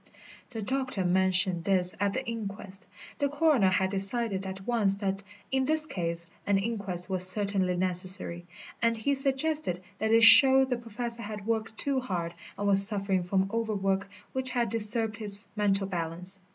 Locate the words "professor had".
10.77-11.45